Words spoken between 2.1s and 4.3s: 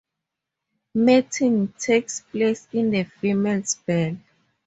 place in the female's bell.